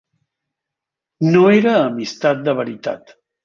[1.37, 3.19] No era amistat de veritat.